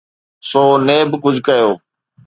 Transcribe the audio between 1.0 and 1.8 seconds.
ڪجهه ڪيو.